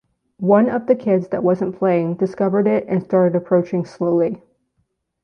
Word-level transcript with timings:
One 0.39 0.67
of 0.67 0.87
the 0.87 0.95
kids 0.95 1.27
that 1.27 1.43
wasn’t 1.43 1.77
playing 1.77 2.15
discovered 2.15 2.65
it 2.65 2.87
and 2.87 3.03
started 3.03 3.37
approaching 3.37 3.85
slowly. 3.85 4.41